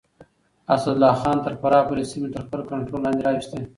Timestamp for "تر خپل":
2.33-2.61